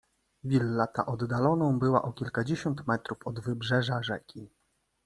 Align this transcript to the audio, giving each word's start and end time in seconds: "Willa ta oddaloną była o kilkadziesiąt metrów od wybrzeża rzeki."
"Willa 0.43 0.87
ta 0.87 1.03
oddaloną 1.05 1.79
była 1.79 2.01
o 2.01 2.13
kilkadziesiąt 2.13 2.87
metrów 2.87 3.17
od 3.27 3.39
wybrzeża 3.39 4.03
rzeki." 4.03 4.49